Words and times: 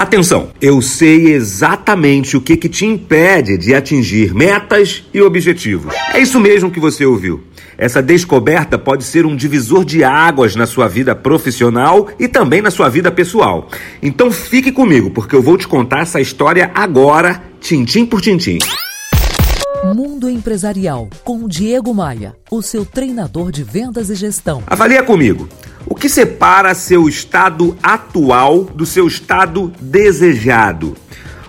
Atenção, 0.00 0.48
eu 0.62 0.80
sei 0.80 1.34
exatamente 1.34 2.34
o 2.34 2.40
que, 2.40 2.56
que 2.56 2.70
te 2.70 2.86
impede 2.86 3.58
de 3.58 3.74
atingir 3.74 4.32
metas 4.32 5.04
e 5.12 5.20
objetivos. 5.20 5.94
É 6.14 6.18
isso 6.18 6.40
mesmo 6.40 6.70
que 6.70 6.80
você 6.80 7.04
ouviu. 7.04 7.44
Essa 7.76 8.00
descoberta 8.00 8.78
pode 8.78 9.04
ser 9.04 9.26
um 9.26 9.36
divisor 9.36 9.84
de 9.84 10.02
águas 10.02 10.56
na 10.56 10.66
sua 10.66 10.88
vida 10.88 11.14
profissional 11.14 12.08
e 12.18 12.26
também 12.26 12.62
na 12.62 12.70
sua 12.70 12.88
vida 12.88 13.10
pessoal. 13.10 13.68
Então 14.02 14.32
fique 14.32 14.72
comigo, 14.72 15.10
porque 15.10 15.36
eu 15.36 15.42
vou 15.42 15.58
te 15.58 15.68
contar 15.68 16.00
essa 16.00 16.18
história 16.18 16.70
agora, 16.74 17.42
tintim 17.60 18.06
por 18.06 18.22
tintim. 18.22 18.56
Mundo 19.94 20.30
Empresarial, 20.30 21.10
com 21.22 21.46
Diego 21.46 21.92
Maia, 21.92 22.34
o 22.50 22.62
seu 22.62 22.86
treinador 22.86 23.52
de 23.52 23.62
vendas 23.62 24.08
e 24.08 24.14
gestão. 24.14 24.62
Avalia 24.66 25.02
comigo. 25.02 25.46
Que 26.00 26.08
separa 26.08 26.74
seu 26.74 27.06
estado 27.06 27.76
atual 27.82 28.64
do 28.64 28.86
seu 28.86 29.06
estado 29.06 29.70
desejado? 29.78 30.96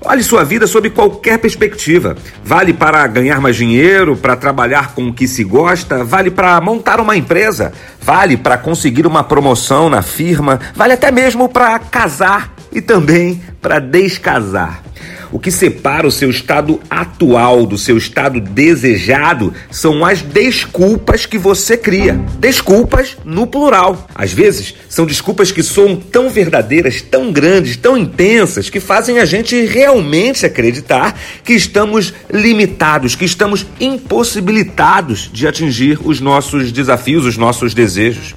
Olhe 0.00 0.22
sua 0.22 0.42
vida 0.42 0.66
sob 0.66 0.88
qualquer 0.88 1.38
perspectiva. 1.38 2.16
Vale 2.42 2.72
para 2.72 3.06
ganhar 3.08 3.42
mais 3.42 3.56
dinheiro, 3.56 4.16
para 4.16 4.36
trabalhar 4.36 4.94
com 4.94 5.08
o 5.08 5.12
que 5.12 5.28
se 5.28 5.44
gosta, 5.44 6.02
vale 6.02 6.30
para 6.30 6.58
montar 6.62 6.98
uma 6.98 7.14
empresa, 7.14 7.74
vale 8.00 8.38
para 8.38 8.56
conseguir 8.56 9.06
uma 9.06 9.22
promoção 9.22 9.90
na 9.90 10.00
firma, 10.00 10.58
vale 10.74 10.94
até 10.94 11.10
mesmo 11.10 11.46
para 11.46 11.78
casar 11.78 12.54
e 12.72 12.80
também 12.80 13.42
para 13.60 13.78
descasar. 13.78 14.87
O 15.30 15.38
que 15.38 15.50
separa 15.50 16.06
o 16.06 16.12
seu 16.12 16.30
estado 16.30 16.80
atual 16.88 17.66
do 17.66 17.76
seu 17.76 17.98
estado 17.98 18.40
desejado 18.40 19.52
são 19.70 20.04
as 20.04 20.22
desculpas 20.22 21.26
que 21.26 21.36
você 21.36 21.76
cria. 21.76 22.14
Desculpas 22.38 23.16
no 23.24 23.46
plural. 23.46 24.08
Às 24.14 24.32
vezes, 24.32 24.74
são 24.88 25.04
desculpas 25.04 25.52
que 25.52 25.62
soam 25.62 25.96
tão 25.96 26.30
verdadeiras, 26.30 27.02
tão 27.02 27.30
grandes, 27.30 27.76
tão 27.76 27.96
intensas, 27.96 28.70
que 28.70 28.80
fazem 28.80 29.18
a 29.18 29.26
gente 29.26 29.66
realmente 29.66 30.46
acreditar 30.46 31.18
que 31.44 31.52
estamos 31.52 32.14
limitados, 32.32 33.14
que 33.14 33.26
estamos 33.26 33.66
impossibilitados 33.78 35.28
de 35.30 35.46
atingir 35.46 35.98
os 36.02 36.20
nossos 36.20 36.72
desafios, 36.72 37.26
os 37.26 37.36
nossos 37.36 37.74
desejos. 37.74 38.34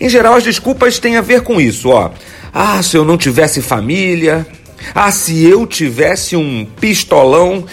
Em 0.00 0.08
geral, 0.08 0.34
as 0.34 0.44
desculpas 0.44 0.98
têm 0.98 1.16
a 1.16 1.20
ver 1.20 1.42
com 1.42 1.60
isso, 1.60 1.90
ó. 1.90 2.12
Ah, 2.52 2.82
se 2.82 2.96
eu 2.96 3.04
não 3.04 3.16
tivesse 3.16 3.62
família, 3.62 4.46
ah, 4.94 5.10
se 5.10 5.44
eu 5.44 5.66
tivesse 5.66 6.36
um 6.36 6.66
pistolão, 6.80 7.64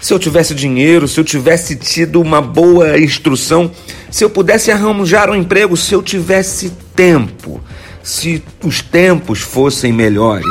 se 0.00 0.12
eu 0.12 0.18
tivesse 0.18 0.54
dinheiro, 0.54 1.08
se 1.08 1.18
eu 1.18 1.24
tivesse 1.24 1.76
tido 1.76 2.20
uma 2.20 2.40
boa 2.42 2.98
instrução, 2.98 3.70
se 4.10 4.22
eu 4.22 4.30
pudesse 4.30 4.70
arranjar 4.70 5.30
um 5.30 5.34
emprego, 5.34 5.76
se 5.76 5.94
eu 5.94 6.02
tivesse 6.02 6.70
tempo, 6.94 7.60
se 8.02 8.42
os 8.62 8.82
tempos 8.82 9.40
fossem 9.40 9.92
melhores. 9.92 10.44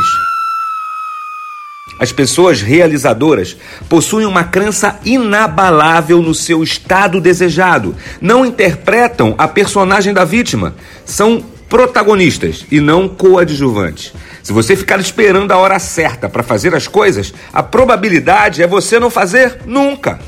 As 1.99 2.11
pessoas 2.11 2.61
realizadoras 2.61 3.55
possuem 3.87 4.25
uma 4.25 4.43
crença 4.43 4.99
inabalável 5.05 6.21
no 6.21 6.33
seu 6.33 6.63
estado 6.63 7.21
desejado. 7.21 7.95
Não 8.19 8.45
interpretam 8.45 9.35
a 9.37 9.47
personagem 9.47 10.13
da 10.13 10.25
vítima. 10.25 10.75
São 11.05 11.52
protagonistas 11.73 12.67
e 12.69 12.79
não 12.79 13.09
coadjuvantes. 13.09 14.13
Se 14.43 14.53
você 14.53 14.75
ficar 14.75 14.99
esperando 14.99 15.51
a 15.51 15.57
hora 15.57 15.79
certa 15.79 16.29
para 16.29 16.43
fazer 16.43 16.75
as 16.75 16.87
coisas, 16.87 17.33
a 17.51 17.63
probabilidade 17.63 18.61
é 18.61 18.67
você 18.67 18.99
não 18.99 19.09
fazer 19.09 19.57
nunca. 19.65 20.19